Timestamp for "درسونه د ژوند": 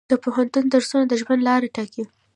0.73-1.41